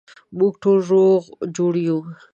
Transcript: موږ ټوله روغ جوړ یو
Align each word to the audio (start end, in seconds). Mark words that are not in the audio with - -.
موږ 0.37 0.53
ټوله 0.61 0.83
روغ 0.91 1.21
جوړ 1.55 1.73
یو 1.87 1.99